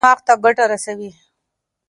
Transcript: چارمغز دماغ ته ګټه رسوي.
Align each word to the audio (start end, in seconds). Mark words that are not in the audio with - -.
چارمغز 0.03 0.17
دماغ 0.17 0.19
ته 0.27 0.33
ګټه 0.43 0.65
رسوي. 0.71 1.11